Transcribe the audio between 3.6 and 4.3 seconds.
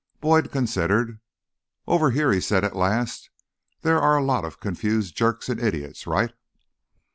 "there are a